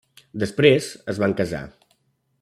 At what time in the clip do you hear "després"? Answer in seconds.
0.43-0.87